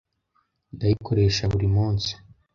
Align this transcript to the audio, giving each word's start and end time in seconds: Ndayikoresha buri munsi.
Ndayikoresha 0.75 1.43
buri 1.51 1.67
munsi. 1.75 2.11